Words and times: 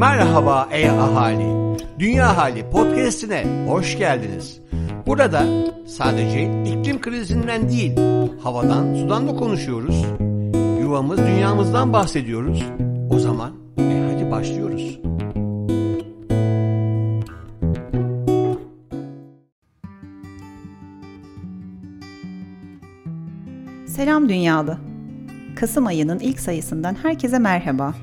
Merhaba 0.00 0.68
ey 0.72 0.90
ahali. 0.90 1.76
Dünya 1.98 2.36
Hali 2.36 2.70
podcast'ine 2.70 3.66
hoş 3.68 3.98
geldiniz. 3.98 4.60
Burada 5.06 5.44
sadece 5.86 6.42
iklim 6.64 7.00
krizinden 7.00 7.68
değil, 7.68 7.92
havadan, 8.42 8.94
sudan 8.94 9.28
da 9.28 9.36
konuşuyoruz. 9.36 10.04
Yuvamız, 10.80 11.18
dünyamızdan 11.18 11.92
bahsediyoruz. 11.92 12.64
O 13.10 13.18
zaman 13.18 13.52
e 13.78 14.12
hadi 14.12 14.30
başlıyoruz. 14.30 14.98
Selam 23.86 24.28
Dünyalı. 24.28 24.78
Kasım 25.56 25.86
ayının 25.86 26.18
ilk 26.18 26.40
sayısından 26.40 26.96
herkese 27.02 27.38
merhaba. 27.38 27.94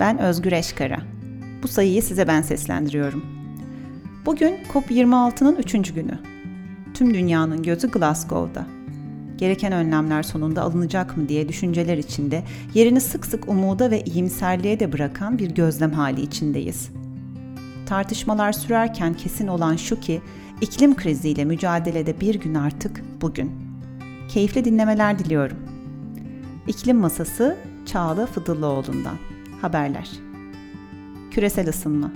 Ben 0.00 0.18
Özgür 0.18 0.52
Eşkara. 0.52 1.13
Bu 1.64 1.68
sayıyı 1.68 2.02
size 2.02 2.28
ben 2.28 2.42
seslendiriyorum. 2.42 3.24
Bugün 4.26 4.56
COP26'nın 4.72 5.56
3. 5.56 5.72
günü. 5.94 6.18
Tüm 6.94 7.14
dünyanın 7.14 7.62
gözü 7.62 7.90
Glasgow'da. 7.90 8.66
Gereken 9.36 9.72
önlemler 9.72 10.22
sonunda 10.22 10.62
alınacak 10.62 11.16
mı 11.16 11.28
diye 11.28 11.48
düşünceler 11.48 11.98
içinde 11.98 12.42
yerini 12.74 13.00
sık 13.00 13.26
sık 13.26 13.48
umuda 13.48 13.90
ve 13.90 14.04
iyimserliğe 14.04 14.80
de 14.80 14.92
bırakan 14.92 15.38
bir 15.38 15.50
gözlem 15.50 15.92
hali 15.92 16.20
içindeyiz. 16.20 16.90
Tartışmalar 17.86 18.52
sürerken 18.52 19.14
kesin 19.14 19.46
olan 19.46 19.76
şu 19.76 20.00
ki 20.00 20.20
iklim 20.60 20.96
kriziyle 20.96 21.44
mücadelede 21.44 22.20
bir 22.20 22.34
gün 22.34 22.54
artık 22.54 23.02
bugün. 23.20 23.52
Keyifli 24.28 24.64
dinlemeler 24.64 25.18
diliyorum. 25.18 25.56
İklim 26.66 26.96
Masası 26.96 27.56
Çağla 27.86 28.26
Fıdıllıoğlu'ndan. 28.26 29.16
Haberler. 29.60 30.33
Küresel 31.34 31.68
ısınma. 31.68 32.12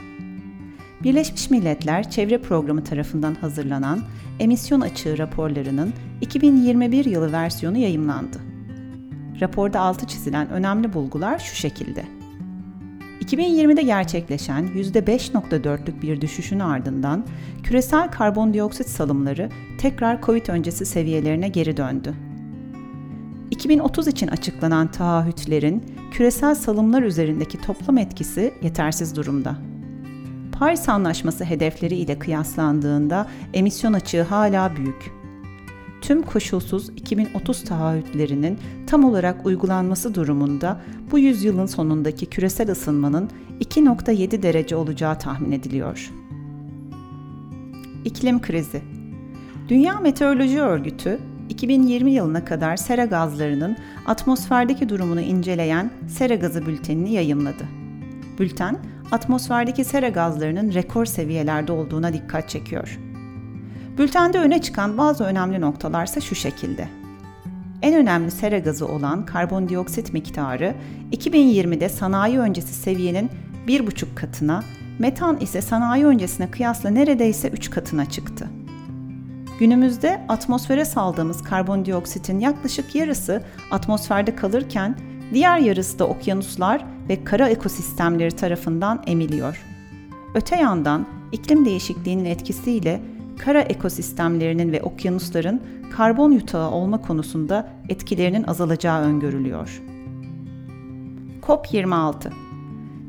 Birleşmiş 1.02 1.50
Milletler 1.50 2.10
Çevre 2.10 2.38
Programı 2.38 2.84
tarafından 2.84 3.34
hazırlanan 3.34 4.00
emisyon 4.40 4.80
açığı 4.80 5.18
raporlarının 5.18 5.92
2021 6.20 7.04
yılı 7.04 7.32
versiyonu 7.32 7.78
yayımlandı. 7.78 8.38
Raporda 9.40 9.80
altı 9.80 10.06
çizilen 10.06 10.50
önemli 10.50 10.92
bulgular 10.92 11.38
şu 11.38 11.56
şekilde. 11.56 12.04
2020'de 13.24 13.82
gerçekleşen 13.82 14.66
%5.4'lük 14.66 16.02
bir 16.02 16.20
düşüşün 16.20 16.60
ardından 16.60 17.26
küresel 17.62 18.10
karbondioksit 18.10 18.88
salımları 18.88 19.50
tekrar 19.78 20.22
Covid 20.22 20.46
öncesi 20.46 20.86
seviyelerine 20.86 21.48
geri 21.48 21.76
döndü. 21.76 22.14
2030 23.50 24.08
için 24.08 24.28
açıklanan 24.28 24.90
taahhütlerin 24.90 25.97
küresel 26.10 26.54
salımlar 26.54 27.02
üzerindeki 27.02 27.60
toplam 27.60 27.98
etkisi 27.98 28.54
yetersiz 28.62 29.16
durumda. 29.16 29.56
Paris 30.52 30.88
Anlaşması 30.88 31.44
hedefleri 31.44 31.96
ile 31.96 32.18
kıyaslandığında 32.18 33.26
emisyon 33.54 33.92
açığı 33.92 34.22
hala 34.22 34.76
büyük. 34.76 35.12
Tüm 36.00 36.22
koşulsuz 36.22 36.88
2030 36.88 37.64
taahhütlerinin 37.64 38.58
tam 38.86 39.04
olarak 39.04 39.46
uygulanması 39.46 40.14
durumunda 40.14 40.80
bu 41.10 41.18
yüzyılın 41.18 41.66
sonundaki 41.66 42.26
küresel 42.26 42.70
ısınmanın 42.70 43.30
2.7 43.60 44.42
derece 44.42 44.76
olacağı 44.76 45.18
tahmin 45.18 45.52
ediliyor. 45.52 46.10
İklim 48.04 48.40
krizi 48.40 48.82
Dünya 49.68 50.00
Meteoroloji 50.00 50.60
Örgütü 50.60 51.18
2020 51.58 52.10
yılına 52.10 52.44
kadar 52.44 52.76
sera 52.76 53.04
gazlarının 53.04 53.76
atmosferdeki 54.06 54.88
durumunu 54.88 55.20
inceleyen 55.20 55.90
sera 56.08 56.34
gazı 56.34 56.66
bültenini 56.66 57.12
yayımladı. 57.12 57.64
Bülten, 58.38 58.78
atmosferdeki 59.12 59.84
sera 59.84 60.08
gazlarının 60.08 60.74
rekor 60.74 61.06
seviyelerde 61.06 61.72
olduğuna 61.72 62.12
dikkat 62.12 62.48
çekiyor. 62.48 62.98
Bültende 63.98 64.38
öne 64.38 64.62
çıkan 64.62 64.98
bazı 64.98 65.24
önemli 65.24 65.60
noktalarsa 65.60 66.20
şu 66.20 66.34
şekilde. 66.34 66.88
En 67.82 67.94
önemli 67.94 68.30
sera 68.30 68.58
gazı 68.58 68.88
olan 68.88 69.26
karbondioksit 69.26 70.12
miktarı 70.12 70.74
2020'de 71.12 71.88
sanayi 71.88 72.38
öncesi 72.38 72.74
seviyenin 72.74 73.30
1,5 73.66 74.14
katına, 74.14 74.62
metan 74.98 75.40
ise 75.40 75.60
sanayi 75.60 76.06
öncesine 76.06 76.50
kıyasla 76.50 76.90
neredeyse 76.90 77.48
3 77.48 77.70
katına 77.70 78.06
çıktı. 78.06 78.48
Günümüzde 79.58 80.20
atmosfere 80.28 80.84
saldığımız 80.84 81.42
karbondioksitin 81.42 82.40
yaklaşık 82.40 82.94
yarısı 82.94 83.42
atmosferde 83.70 84.36
kalırken 84.36 84.98
diğer 85.34 85.58
yarısı 85.58 85.98
da 85.98 86.08
okyanuslar 86.08 86.84
ve 87.08 87.24
kara 87.24 87.48
ekosistemleri 87.48 88.36
tarafından 88.36 89.02
emiliyor. 89.06 89.64
Öte 90.34 90.56
yandan 90.56 91.06
iklim 91.32 91.64
değişikliğinin 91.64 92.24
etkisiyle 92.24 93.00
kara 93.38 93.60
ekosistemlerinin 93.60 94.72
ve 94.72 94.82
okyanusların 94.82 95.62
karbon 95.96 96.32
yutağı 96.32 96.70
olma 96.70 97.02
konusunda 97.02 97.68
etkilerinin 97.88 98.42
azalacağı 98.42 99.02
öngörülüyor. 99.02 99.82
COP26 101.42 102.47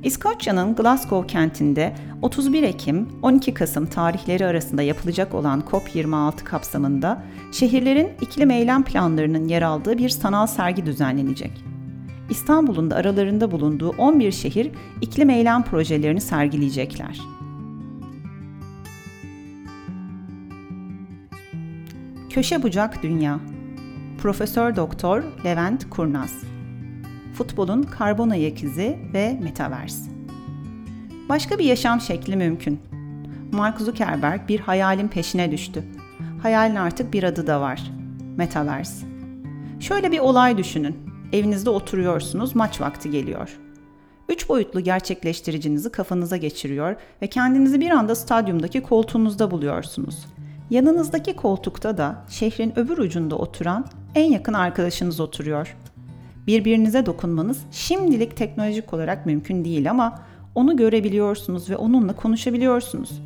İskoçya'nın 0.03 0.75
Glasgow 0.75 1.27
kentinde 1.27 1.95
31 2.21 2.63
Ekim 2.63 3.09
12 3.21 3.53
Kasım 3.53 3.85
tarihleri 3.85 4.45
arasında 4.45 4.81
yapılacak 4.81 5.33
olan 5.33 5.63
COP26 5.71 6.43
kapsamında 6.43 7.23
şehirlerin 7.51 8.11
iklim 8.21 8.51
eylem 8.51 8.83
planlarının 8.83 9.47
yer 9.47 9.61
aldığı 9.61 9.97
bir 9.97 10.09
sanal 10.09 10.47
sergi 10.47 10.85
düzenlenecek. 10.85 11.51
İstanbul'un 12.29 12.91
da 12.91 12.95
aralarında 12.95 13.51
bulunduğu 13.51 13.89
11 13.89 14.31
şehir 14.31 14.71
iklim 15.01 15.29
eylem 15.29 15.63
projelerini 15.63 16.21
sergileyecekler. 16.21 17.19
Köşe 22.29 22.63
bucak 22.63 23.03
dünya. 23.03 23.39
Profesör 24.17 24.75
Doktor 24.75 25.23
Levent 25.45 25.89
Kurnaz. 25.89 26.48
Futbolun 27.39 27.83
karbon 27.83 28.29
ayak 28.29 28.63
izi 28.63 28.99
ve 29.13 29.39
metaverse. 29.41 30.11
Başka 31.29 31.59
bir 31.59 31.63
yaşam 31.63 32.01
şekli 32.01 32.35
mümkün. 32.35 32.79
Mark 33.51 33.81
Zuckerberg 33.81 34.49
bir 34.49 34.59
hayalin 34.59 35.07
peşine 35.07 35.51
düştü. 35.51 35.83
Hayalin 36.41 36.75
artık 36.75 37.13
bir 37.13 37.23
adı 37.23 37.47
da 37.47 37.61
var. 37.61 37.91
Metaverse. 38.37 39.05
Şöyle 39.79 40.11
bir 40.11 40.19
olay 40.19 40.57
düşünün. 40.57 40.97
Evinizde 41.33 41.69
oturuyorsunuz, 41.69 42.55
maç 42.55 42.81
vakti 42.81 43.11
geliyor. 43.11 43.59
Üç 44.29 44.49
boyutlu 44.49 44.79
gerçekleştiricinizi 44.79 45.91
kafanıza 45.91 46.37
geçiriyor 46.37 46.95
ve 47.21 47.27
kendinizi 47.27 47.81
bir 47.81 47.89
anda 47.89 48.15
stadyumdaki 48.15 48.81
koltuğunuzda 48.81 49.51
buluyorsunuz. 49.51 50.25
Yanınızdaki 50.69 51.35
koltukta 51.35 51.97
da 51.97 52.25
şehrin 52.29 52.79
öbür 52.79 52.97
ucunda 52.97 53.35
oturan 53.35 53.85
en 54.15 54.31
yakın 54.31 54.53
arkadaşınız 54.53 55.19
oturuyor. 55.19 55.75
Birbirinize 56.49 57.05
dokunmanız 57.05 57.57
şimdilik 57.71 58.37
teknolojik 58.37 58.93
olarak 58.93 59.25
mümkün 59.25 59.65
değil 59.65 59.91
ama 59.91 60.19
onu 60.55 60.77
görebiliyorsunuz 60.77 61.69
ve 61.69 61.77
onunla 61.77 62.15
konuşabiliyorsunuz. 62.15 63.21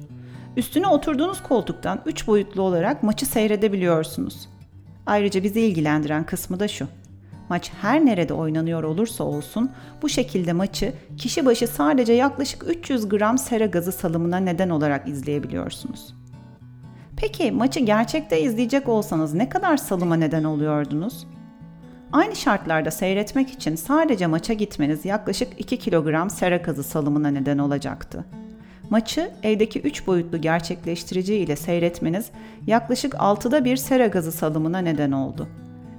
Üstüne 0.58 0.88
oturduğunuz 0.88 1.44
koltuktan 1.44 2.02
üç 2.06 2.28
boyutlu 2.28 2.62
olarak 2.62 3.04
maçı 3.04 3.26
seyredebiliyorsunuz. 3.26 4.50
Ayrıca 5.06 5.44
bizi 5.44 5.62
ilgilendiren 5.62 6.26
kısmı 6.26 6.60
da 6.60 6.68
şu. 6.68 6.88
Maç 7.50 7.72
her 7.82 8.06
nerede 8.06 8.34
oynanıyor 8.34 8.84
olursa 8.84 9.24
olsun 9.24 9.72
bu 10.02 10.10
şekilde 10.10 10.54
maçı 10.54 10.94
kişi 11.18 11.46
başı 11.46 11.68
sadece 11.68 12.14
yaklaşık 12.14 12.64
300 12.68 13.10
gram 13.10 13.38
sera 13.38 13.66
gazı 13.66 13.92
salımına 13.92 14.38
neden 14.38 14.70
olarak 14.70 15.08
izleyebiliyorsunuz. 15.08 16.14
Peki 17.18 17.52
maçı 17.52 17.80
gerçekte 17.80 18.42
izleyecek 18.42 18.90
olsanız 18.90 19.34
ne 19.34 19.50
kadar 19.50 19.78
salıma 19.78 20.16
neden 20.16 20.44
oluyordunuz? 20.44 21.28
Aynı 22.14 22.36
şartlarda 22.36 22.92
seyretmek 22.92 23.50
için 23.50 23.76
sadece 23.76 24.28
maça 24.28 24.54
gitmeniz 24.54 25.06
yaklaşık 25.06 25.60
2 25.60 25.80
kilogram 25.80 26.30
sera 26.30 26.58
gazı 26.58 26.84
salımına 26.84 27.28
neden 27.28 27.58
olacaktı. 27.58 28.26
Maçı 28.90 29.32
evdeki 29.44 29.82
3 29.82 30.08
boyutlu 30.08 30.42
gerçekleştirici 30.42 31.36
ile 31.36 31.56
seyretmeniz 31.56 32.30
yaklaşık 32.68 33.14
6'da 33.14 33.66
bir 33.66 33.78
sera 33.78 34.08
gazı 34.08 34.32
salımına 34.32 34.80
neden 34.80 35.12
oldu. 35.12 35.48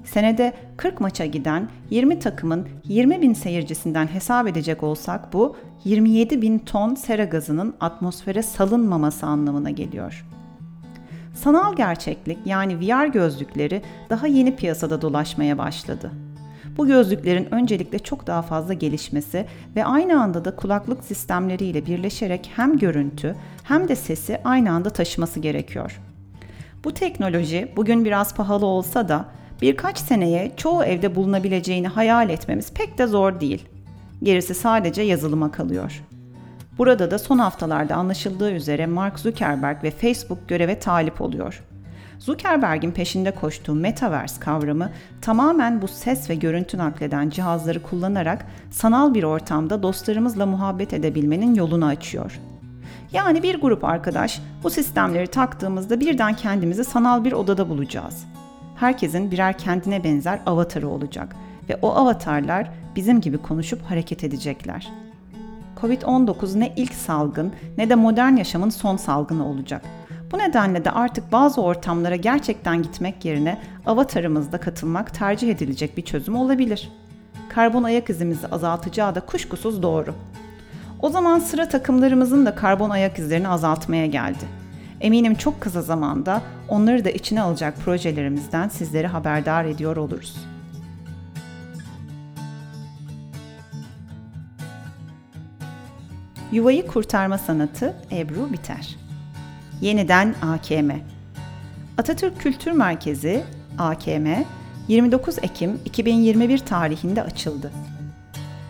Senede 0.04 0.52
40 0.76 1.00
maça 1.00 1.26
giden 1.26 1.68
20 1.90 2.18
takımın 2.18 2.68
20 2.84 3.22
bin 3.22 3.34
seyircisinden 3.34 4.06
hesap 4.06 4.48
edecek 4.48 4.82
olsak 4.82 5.32
bu 5.32 5.56
27 5.84 6.42
bin 6.42 6.58
ton 6.58 6.94
sera 6.94 7.24
gazının 7.24 7.74
atmosfere 7.80 8.42
salınmaması 8.42 9.26
anlamına 9.26 9.70
geliyor. 9.70 10.24
Sanal 11.34 11.76
gerçeklik 11.76 12.38
yani 12.44 12.80
VR 12.80 13.06
gözlükleri 13.06 13.82
daha 14.10 14.26
yeni 14.26 14.56
piyasada 14.56 15.02
dolaşmaya 15.02 15.58
başladı. 15.58 16.10
Bu 16.76 16.86
gözlüklerin 16.86 17.54
öncelikle 17.54 17.98
çok 17.98 18.26
daha 18.26 18.42
fazla 18.42 18.74
gelişmesi 18.74 19.46
ve 19.76 19.84
aynı 19.84 20.22
anda 20.22 20.44
da 20.44 20.56
kulaklık 20.56 21.04
sistemleriyle 21.04 21.86
birleşerek 21.86 22.50
hem 22.56 22.78
görüntü 22.78 23.36
hem 23.62 23.88
de 23.88 23.96
sesi 23.96 24.40
aynı 24.44 24.72
anda 24.72 24.90
taşıması 24.90 25.40
gerekiyor. 25.40 26.00
Bu 26.84 26.94
teknoloji 26.94 27.72
bugün 27.76 28.04
biraz 28.04 28.34
pahalı 28.34 28.66
olsa 28.66 29.08
da 29.08 29.24
birkaç 29.62 29.98
seneye 29.98 30.52
çoğu 30.56 30.84
evde 30.84 31.14
bulunabileceğini 31.14 31.88
hayal 31.88 32.30
etmemiz 32.30 32.72
pek 32.72 32.98
de 32.98 33.06
zor 33.06 33.40
değil. 33.40 33.64
Gerisi 34.22 34.54
sadece 34.54 35.02
yazılıma 35.02 35.50
kalıyor. 35.50 36.02
Burada 36.78 37.10
da 37.10 37.18
son 37.18 37.38
haftalarda 37.38 37.94
anlaşıldığı 37.94 38.50
üzere 38.52 38.86
Mark 38.86 39.18
Zuckerberg 39.18 39.84
ve 39.84 39.90
Facebook 39.90 40.48
göreve 40.48 40.78
talip 40.78 41.20
oluyor. 41.20 41.62
Zuckerberg'in 42.18 42.90
peşinde 42.90 43.30
koştuğu 43.30 43.74
Metaverse 43.74 44.40
kavramı 44.40 44.90
tamamen 45.20 45.82
bu 45.82 45.88
ses 45.88 46.30
ve 46.30 46.34
görüntü 46.34 46.78
nakleden 46.78 47.30
cihazları 47.30 47.82
kullanarak 47.82 48.46
sanal 48.70 49.14
bir 49.14 49.22
ortamda 49.22 49.82
dostlarımızla 49.82 50.46
muhabbet 50.46 50.92
edebilmenin 50.92 51.54
yolunu 51.54 51.86
açıyor. 51.86 52.40
Yani 53.12 53.42
bir 53.42 53.60
grup 53.60 53.84
arkadaş 53.84 54.40
bu 54.62 54.70
sistemleri 54.70 55.26
taktığımızda 55.26 56.00
birden 56.00 56.34
kendimizi 56.34 56.84
sanal 56.84 57.24
bir 57.24 57.32
odada 57.32 57.68
bulacağız. 57.68 58.24
Herkesin 58.76 59.30
birer 59.30 59.58
kendine 59.58 60.04
benzer 60.04 60.40
avatarı 60.46 60.88
olacak 60.88 61.36
ve 61.68 61.78
o 61.82 61.90
avatarlar 61.94 62.70
bizim 62.96 63.20
gibi 63.20 63.38
konuşup 63.38 63.82
hareket 63.82 64.24
edecekler. 64.24 64.92
Covid-19 65.80 66.60
ne 66.60 66.72
ilk 66.76 66.94
salgın 66.94 67.52
ne 67.78 67.90
de 67.90 67.94
modern 67.94 68.36
yaşamın 68.36 68.70
son 68.70 68.96
salgını 68.96 69.48
olacak. 69.48 69.82
Bu 70.32 70.38
nedenle 70.38 70.84
de 70.84 70.90
artık 70.90 71.32
bazı 71.32 71.62
ortamlara 71.62 72.16
gerçekten 72.16 72.82
gitmek 72.82 73.24
yerine 73.24 73.58
avatarımızda 73.86 74.58
katılmak 74.58 75.14
tercih 75.14 75.50
edilecek 75.50 75.96
bir 75.96 76.02
çözüm 76.02 76.36
olabilir. 76.36 76.92
Karbon 77.48 77.82
ayak 77.82 78.10
izimizi 78.10 78.46
azaltacağı 78.46 79.14
da 79.14 79.20
kuşkusuz 79.20 79.82
doğru. 79.82 80.14
O 81.00 81.10
zaman 81.10 81.38
sıra 81.38 81.68
takımlarımızın 81.68 82.46
da 82.46 82.54
karbon 82.54 82.90
ayak 82.90 83.18
izlerini 83.18 83.48
azaltmaya 83.48 84.06
geldi. 84.06 84.44
Eminim 85.00 85.34
çok 85.34 85.60
kısa 85.60 85.82
zamanda 85.82 86.42
onları 86.68 87.04
da 87.04 87.10
içine 87.10 87.42
alacak 87.42 87.76
projelerimizden 87.84 88.68
sizleri 88.68 89.06
haberdar 89.06 89.64
ediyor 89.64 89.96
oluruz. 89.96 90.53
Yuvayı 96.54 96.86
kurtarma 96.86 97.38
sanatı 97.38 97.94
Ebru 98.12 98.52
Biter. 98.52 98.96
Yeniden 99.80 100.34
AKM. 100.42 100.90
Atatürk 101.98 102.40
Kültür 102.40 102.72
Merkezi 102.72 103.44
AKM 103.78 104.26
29 104.88 105.38
Ekim 105.38 105.80
2021 105.84 106.58
tarihinde 106.58 107.22
açıldı. 107.22 107.70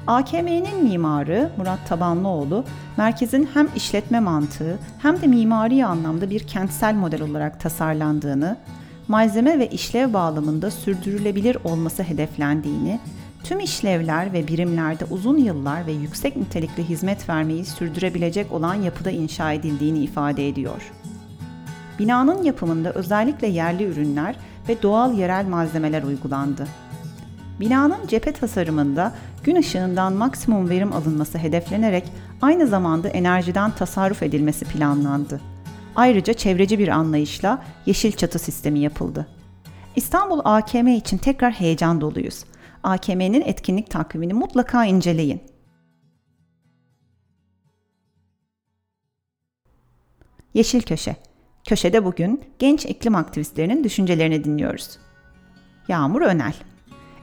AKM'nin 0.07 0.85
mimarı 0.85 1.51
Murat 1.57 1.89
Tabanlıoğlu, 1.89 2.65
merkezin 2.97 3.49
hem 3.55 3.69
işletme 3.77 4.21
mantığı 4.21 4.79
hem 5.03 5.21
de 5.23 5.27
mimari 5.27 5.87
anlamda 5.87 6.31
bir 6.31 6.47
kentsel 6.47 6.95
model 6.95 7.23
olarak 7.23 7.61
tasarlandığını, 7.61 8.57
malzeme 9.09 9.59
ve 9.59 9.69
işlev 9.69 10.13
bağlamında 10.13 10.71
sürdürülebilir 10.71 11.57
olması 11.65 12.03
hedeflendiğini, 12.03 13.01
tüm 13.45 13.61
işlevler 13.61 14.33
ve 14.33 14.49
birimlerde 14.49 15.05
uzun 15.11 15.39
yıllar 15.39 15.87
ve 15.87 15.93
yüksek 15.93 16.37
nitelikli 16.37 16.89
hizmet 16.89 17.29
vermeyi 17.29 17.65
sürdürebilecek 17.65 18.53
olan 18.53 18.75
yapıda 18.75 19.11
inşa 19.11 19.53
edildiğini 19.53 19.99
ifade 19.99 20.49
ediyor. 20.49 20.93
Binanın 21.99 22.43
yapımında 22.43 22.93
özellikle 22.93 23.47
yerli 23.47 23.85
ürünler 23.85 24.37
ve 24.69 24.83
doğal 24.83 25.19
yerel 25.19 25.47
malzemeler 25.47 26.03
uygulandı. 26.03 26.67
Binanın 27.61 28.07
cephe 28.09 28.33
tasarımında 28.33 29.13
gün 29.45 29.57
ışığından 29.57 30.13
maksimum 30.13 30.69
verim 30.69 30.93
alınması 30.93 31.39
hedeflenerek 31.39 32.05
aynı 32.43 32.67
zamanda 32.67 33.09
enerjiden 33.09 33.71
tasarruf 33.71 34.23
edilmesi 34.23 34.65
planlandı. 34.65 35.41
Ayrıca 35.97 36.33
çevreci 36.33 36.79
bir 36.79 36.89
anlayışla 36.89 37.63
yeşil 37.87 38.13
çatı 38.13 38.39
sistemi 38.39 38.79
yapıldı. 38.79 39.27
İstanbul 39.97 40.41
AKM 40.45 40.87
için 40.87 41.19
tekrar 41.19 41.53
heyecan 41.53 42.01
doluyuz. 42.01 42.45
AKM'nin 42.85 43.41
etkinlik 43.41 43.91
takvimini 43.91 44.35
mutlaka 44.35 44.85
inceleyin. 44.85 45.41
Yeşil 50.55 50.83
Köşe 50.83 51.17
Köşede 51.69 52.05
bugün 52.05 52.45
genç 52.59 52.87
iklim 52.87 53.15
aktivistlerinin 53.15 53.85
düşüncelerini 53.85 54.45
dinliyoruz. 54.45 54.99
Yağmur 55.89 56.23
Önel 56.23 56.55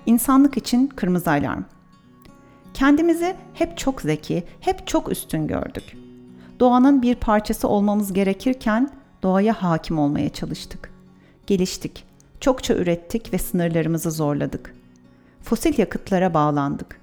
İnsanlık 0.06 0.58
için 0.58 0.88
kırmızı 0.88 1.30
alarm. 1.30 1.64
Kendimizi 2.74 3.36
hep 3.54 3.78
çok 3.78 4.02
zeki, 4.02 4.44
hep 4.60 4.88
çok 4.88 5.12
üstün 5.12 5.48
gördük. 5.48 5.98
Doğanın 6.60 7.02
bir 7.02 7.16
parçası 7.16 7.68
olmamız 7.68 8.14
gerekirken 8.14 8.90
doğaya 9.24 9.54
hakim 9.54 10.00
olmaya 10.00 10.30
çalıştık. 10.30 10.92
Geliştik, 11.48 12.06
çokça 12.40 12.74
ürettik 12.74 13.34
ve 13.34 13.38
sınırlarımızı 13.38 14.12
zorladık. 14.12 14.81
Fosil 15.44 15.80
yakıtlara 15.80 16.34
bağlandık. 16.34 17.02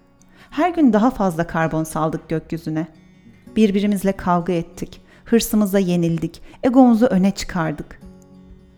Her 0.50 0.70
gün 0.70 0.92
daha 0.92 1.10
fazla 1.10 1.46
karbon 1.46 1.84
saldık 1.84 2.28
gökyüzüne. 2.28 2.86
Birbirimizle 3.56 4.12
kavga 4.12 4.52
ettik, 4.52 5.00
hırsımıza 5.24 5.78
yenildik, 5.78 6.42
egomuzu 6.62 7.06
öne 7.06 7.30
çıkardık. 7.30 8.00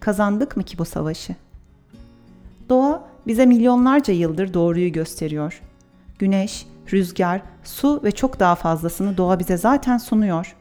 Kazandık 0.01 0.57
mı 0.57 0.63
ki 0.63 0.79
bu 0.79 0.85
savaşı? 0.85 1.35
Doğa 2.69 3.05
bize 3.27 3.47
milyonlarca 3.47 4.15
yıldır 4.15 4.55
doğruyu 4.55 4.93
gösteriyor. 4.93 5.61
Güneş, 6.19 6.67
rüzgar, 6.93 7.43
su 7.65 8.01
ve 8.05 8.11
çok 8.13 8.41
daha 8.41 8.55
fazlasını 8.55 9.17
doğa 9.17 9.39
bize 9.39 9.57
zaten 9.57 9.99
sunuyor. 9.99 10.57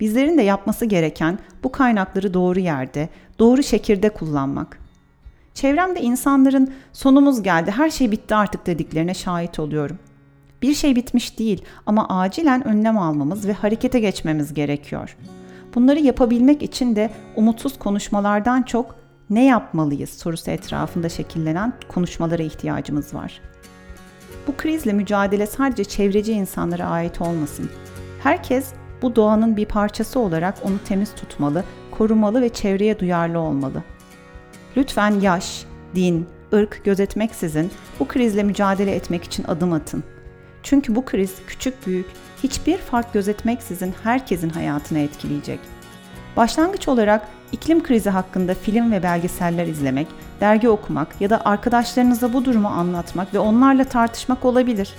Bizlerin 0.00 0.38
de 0.38 0.42
yapması 0.42 0.84
gereken 0.84 1.38
bu 1.64 1.72
kaynakları 1.72 2.34
doğru 2.34 2.60
yerde, 2.60 3.08
doğru 3.38 3.62
şekilde 3.62 4.08
kullanmak. 4.08 4.81
Çevremde 5.54 6.00
insanların 6.00 6.72
sonumuz 6.92 7.42
geldi, 7.42 7.70
her 7.70 7.90
şey 7.90 8.10
bitti 8.10 8.34
artık 8.34 8.66
dediklerine 8.66 9.14
şahit 9.14 9.58
oluyorum. 9.58 9.98
Bir 10.62 10.74
şey 10.74 10.96
bitmiş 10.96 11.38
değil 11.38 11.64
ama 11.86 12.08
acilen 12.08 12.68
önlem 12.68 12.98
almamız 12.98 13.48
ve 13.48 13.52
harekete 13.52 14.00
geçmemiz 14.00 14.54
gerekiyor. 14.54 15.16
Bunları 15.74 16.00
yapabilmek 16.00 16.62
için 16.62 16.96
de 16.96 17.10
umutsuz 17.36 17.78
konuşmalardan 17.78 18.62
çok 18.62 18.94
ne 19.30 19.44
yapmalıyız 19.44 20.10
sorusu 20.10 20.50
etrafında 20.50 21.08
şekillenen 21.08 21.72
konuşmalara 21.88 22.42
ihtiyacımız 22.42 23.14
var. 23.14 23.40
Bu 24.46 24.56
krizle 24.56 24.92
mücadele 24.92 25.46
sadece 25.46 25.84
çevreci 25.84 26.32
insanlara 26.32 26.86
ait 26.86 27.20
olmasın. 27.20 27.70
Herkes 28.22 28.72
bu 29.02 29.16
doğanın 29.16 29.56
bir 29.56 29.66
parçası 29.66 30.20
olarak 30.20 30.54
onu 30.64 30.78
temiz 30.84 31.14
tutmalı, 31.14 31.64
korumalı 31.90 32.40
ve 32.42 32.48
çevreye 32.48 32.98
duyarlı 32.98 33.38
olmalı. 33.38 33.82
Lütfen 34.76 35.20
yaş, 35.20 35.64
din, 35.94 36.26
ırk 36.52 36.84
gözetmeksizin 36.84 37.70
bu 38.00 38.08
krizle 38.08 38.42
mücadele 38.42 38.94
etmek 38.94 39.24
için 39.24 39.44
adım 39.44 39.72
atın. 39.72 40.04
Çünkü 40.62 40.94
bu 40.94 41.04
kriz 41.04 41.34
küçük 41.46 41.86
büyük 41.86 42.06
hiçbir 42.42 42.78
fark 42.78 43.12
gözetmeksizin 43.12 43.94
herkesin 44.02 44.50
hayatını 44.50 44.98
etkileyecek. 44.98 45.60
Başlangıç 46.36 46.88
olarak 46.88 47.28
iklim 47.52 47.82
krizi 47.82 48.10
hakkında 48.10 48.54
film 48.54 48.92
ve 48.92 49.02
belgeseller 49.02 49.66
izlemek, 49.66 50.06
dergi 50.40 50.68
okumak 50.68 51.20
ya 51.20 51.30
da 51.30 51.44
arkadaşlarınıza 51.44 52.32
bu 52.32 52.44
durumu 52.44 52.68
anlatmak 52.68 53.34
ve 53.34 53.38
onlarla 53.38 53.84
tartışmak 53.84 54.44
olabilir. 54.44 54.94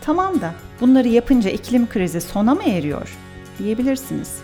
Tamam 0.00 0.40
da 0.40 0.52
bunları 0.80 1.08
yapınca 1.08 1.50
iklim 1.50 1.88
krizi 1.88 2.20
sona 2.20 2.54
mı 2.54 2.62
eriyor 2.62 3.16
diyebilirsiniz. 3.58 4.38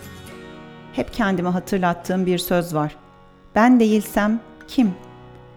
Hep 0.92 1.12
kendime 1.12 1.48
hatırlattığım 1.48 2.26
bir 2.26 2.38
söz 2.38 2.74
var. 2.74 2.96
Ben 3.54 3.80
değilsem 3.80 4.40
kim? 4.68 4.94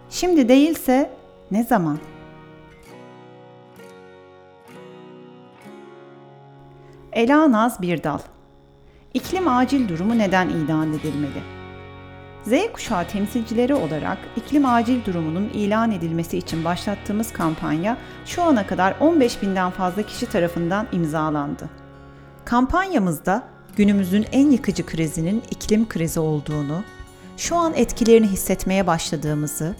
Şimdi 0.10 0.50
değilse 0.50 1.12
ne 1.52 1.64
zaman? 1.64 2.00
Ela 7.12 7.52
Naz 7.52 7.82
Birdal 7.82 8.20
İklim 9.14 9.48
acil 9.48 9.90
durumu 9.90 10.18
neden 10.18 10.50
ilan 10.50 10.94
edilmeli? 10.94 11.42
Z 12.44 12.74
kuşağı 12.74 13.08
temsilcileri 13.08 13.74
olarak 13.76 14.18
iklim 14.36 14.66
acil 14.66 15.06
durumunun 15.06 15.50
ilan 15.54 15.92
edilmesi 15.92 16.38
için 16.38 16.66
başlattığımız 16.66 17.34
kampanya 17.34 17.98
şu 18.26 18.44
ana 18.44 18.68
kadar 18.68 18.96
15 19.00 19.42
binden 19.42 19.70
fazla 19.72 20.04
kişi 20.04 20.26
tarafından 20.26 20.88
imzalandı. 20.92 21.70
Kampanyamızda 22.46 23.44
günümüzün 23.76 24.26
en 24.32 24.52
yıkıcı 24.52 24.86
krizinin 24.86 25.44
iklim 25.52 25.88
krizi 25.90 26.20
olduğunu, 26.20 26.84
şu 27.38 27.56
an 27.56 27.74
etkilerini 27.74 28.28
hissetmeye 28.28 28.88
başladığımızı, 28.88 29.76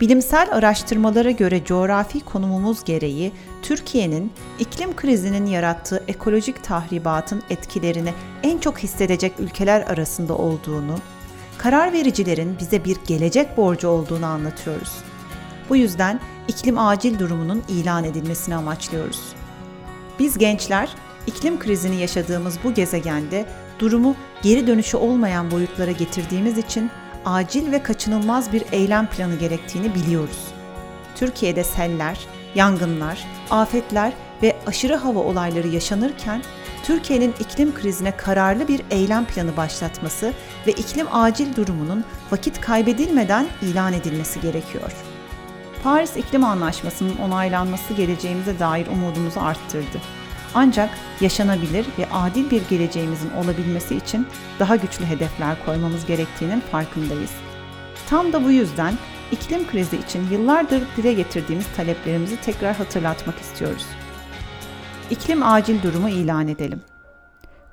bilimsel 0.00 0.48
araştırmalara 0.52 1.30
göre 1.30 1.64
coğrafi 1.64 2.20
konumumuz 2.20 2.84
gereği 2.84 3.32
Türkiye'nin 3.62 4.32
iklim 4.58 4.96
krizinin 4.96 5.46
yarattığı 5.46 6.04
ekolojik 6.08 6.64
tahribatın 6.64 7.42
etkilerini 7.50 8.12
en 8.42 8.58
çok 8.58 8.78
hissedecek 8.78 9.32
ülkeler 9.38 9.80
arasında 9.80 10.36
olduğunu, 10.36 10.94
karar 11.58 11.92
vericilerin 11.92 12.56
bize 12.60 12.84
bir 12.84 12.96
gelecek 13.06 13.56
borcu 13.56 13.88
olduğunu 13.88 14.26
anlatıyoruz. 14.26 14.92
Bu 15.68 15.76
yüzden 15.76 16.20
iklim 16.48 16.78
acil 16.78 17.18
durumunun 17.18 17.62
ilan 17.68 18.04
edilmesini 18.04 18.54
amaçlıyoruz. 18.54 19.20
Biz 20.18 20.38
gençler 20.38 20.88
iklim 21.26 21.58
krizini 21.58 21.96
yaşadığımız 21.96 22.58
bu 22.64 22.74
gezegende 22.74 23.46
durumu 23.78 24.16
geri 24.42 24.66
dönüşü 24.66 24.96
olmayan 24.96 25.50
boyutlara 25.50 25.90
getirdiğimiz 25.90 26.58
için 26.58 26.90
acil 27.24 27.72
ve 27.72 27.82
kaçınılmaz 27.82 28.52
bir 28.52 28.62
eylem 28.72 29.06
planı 29.06 29.36
gerektiğini 29.36 29.94
biliyoruz. 29.94 30.46
Türkiye'de 31.16 31.64
seller, 31.64 32.18
yangınlar, 32.54 33.26
afetler 33.50 34.12
ve 34.42 34.56
aşırı 34.66 34.96
hava 34.96 35.18
olayları 35.18 35.68
yaşanırken 35.68 36.42
Türkiye'nin 36.84 37.34
iklim 37.40 37.74
krizine 37.74 38.16
kararlı 38.16 38.68
bir 38.68 38.82
eylem 38.90 39.24
planı 39.24 39.56
başlatması 39.56 40.32
ve 40.66 40.72
iklim 40.72 41.06
acil 41.12 41.56
durumunun 41.56 42.04
vakit 42.30 42.60
kaybedilmeden 42.60 43.46
ilan 43.62 43.92
edilmesi 43.92 44.40
gerekiyor. 44.40 44.92
Paris 45.82 46.16
İklim 46.16 46.44
Anlaşması'nın 46.44 47.16
onaylanması 47.16 47.94
geleceğimize 47.94 48.58
dair 48.58 48.86
umudumuzu 48.86 49.40
arttırdı. 49.40 50.00
Ancak 50.54 50.90
yaşanabilir 51.20 51.86
ve 51.98 52.06
adil 52.12 52.50
bir 52.50 52.62
geleceğimizin 52.68 53.30
olabilmesi 53.30 53.96
için 53.96 54.26
daha 54.58 54.76
güçlü 54.76 55.04
hedefler 55.04 55.64
koymamız 55.66 56.06
gerektiğinin 56.06 56.60
farkındayız. 56.60 57.30
Tam 58.08 58.32
da 58.32 58.44
bu 58.44 58.50
yüzden 58.50 58.94
iklim 59.32 59.66
krizi 59.66 59.96
için 59.96 60.30
yıllardır 60.30 60.82
dile 60.96 61.12
getirdiğimiz 61.12 61.66
taleplerimizi 61.76 62.40
tekrar 62.40 62.76
hatırlatmak 62.76 63.38
istiyoruz. 63.38 63.86
İklim 65.10 65.42
acil 65.42 65.82
durumu 65.82 66.08
ilan 66.08 66.48
edelim. 66.48 66.80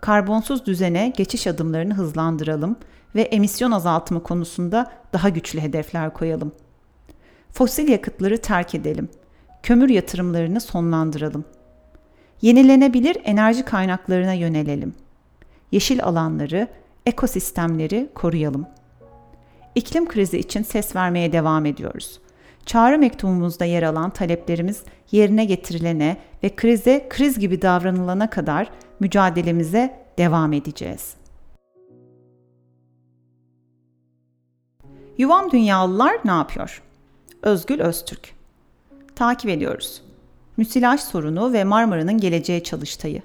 Karbonsuz 0.01 0.65
düzene 0.65 1.13
geçiş 1.17 1.47
adımlarını 1.47 1.93
hızlandıralım 1.93 2.75
ve 3.15 3.21
emisyon 3.21 3.71
azaltımı 3.71 4.23
konusunda 4.23 4.91
daha 5.13 5.29
güçlü 5.29 5.59
hedefler 5.59 6.13
koyalım. 6.13 6.51
Fosil 7.51 7.87
yakıtları 7.87 8.37
terk 8.37 8.75
edelim. 8.75 9.09
Kömür 9.63 9.89
yatırımlarını 9.89 10.61
sonlandıralım. 10.61 11.45
Yenilenebilir 12.41 13.17
enerji 13.23 13.65
kaynaklarına 13.65 14.33
yönelelim. 14.33 14.93
Yeşil 15.71 16.03
alanları, 16.03 16.67
ekosistemleri 17.05 18.09
koruyalım. 18.15 18.67
İklim 19.75 20.07
krizi 20.07 20.39
için 20.39 20.63
ses 20.63 20.95
vermeye 20.95 21.31
devam 21.31 21.65
ediyoruz. 21.65 22.19
Çağrı 22.65 22.99
mektubumuzda 22.99 23.65
yer 23.65 23.83
alan 23.83 24.09
taleplerimiz 24.09 24.83
yerine 25.11 25.45
getirilene 25.45 26.17
ve 26.43 26.55
krize 26.55 27.05
kriz 27.09 27.39
gibi 27.39 27.61
davranılana 27.61 28.29
kadar 28.29 28.69
mücadelemize 28.99 30.05
devam 30.17 30.53
edeceğiz. 30.53 31.13
Yuvam 35.17 35.51
Dünyalılar 35.51 36.17
ne 36.25 36.31
yapıyor? 36.31 36.81
Özgül 37.41 37.79
Öztürk 37.79 38.33
Takip 39.15 39.49
ediyoruz. 39.49 40.08
Müsilaj 40.59 40.99
sorunu 40.99 41.53
ve 41.53 41.63
Marmara'nın 41.63 42.17
geleceğe 42.17 42.63
çalıştayı. 42.63 43.21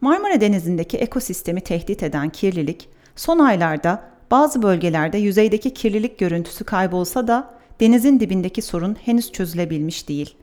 Marmara 0.00 0.40
Denizi'ndeki 0.40 0.96
ekosistemi 0.96 1.60
tehdit 1.60 2.02
eden 2.02 2.30
kirlilik, 2.30 2.88
son 3.16 3.38
aylarda 3.38 4.04
bazı 4.30 4.62
bölgelerde 4.62 5.18
yüzeydeki 5.18 5.74
kirlilik 5.74 6.18
görüntüsü 6.18 6.64
kaybolsa 6.64 7.28
da 7.28 7.54
denizin 7.80 8.20
dibindeki 8.20 8.62
sorun 8.62 8.96
henüz 9.04 9.32
çözülebilmiş 9.32 10.08
değil. 10.08 10.36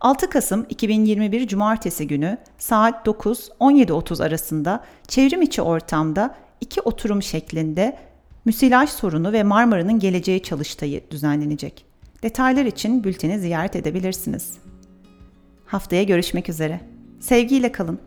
6 0.00 0.30
Kasım 0.30 0.66
2021 0.68 1.48
Cumartesi 1.48 2.06
günü 2.06 2.38
saat 2.58 3.06
9-17.30 3.06 4.24
arasında 4.24 4.84
çevrim 5.08 5.42
içi 5.42 5.62
ortamda 5.62 6.34
iki 6.60 6.80
oturum 6.80 7.22
şeklinde 7.22 7.96
müsilaj 8.44 8.90
sorunu 8.90 9.32
ve 9.32 9.42
Marmara'nın 9.42 9.98
geleceği 9.98 10.42
çalıştayı 10.42 11.10
düzenlenecek. 11.10 11.84
Detaylar 12.22 12.64
için 12.64 13.04
bülteni 13.04 13.38
ziyaret 13.38 13.76
edebilirsiniz. 13.76 14.65
Haftaya 15.66 16.02
görüşmek 16.02 16.48
üzere. 16.48 16.80
Sevgiyle 17.20 17.72
kalın. 17.72 18.00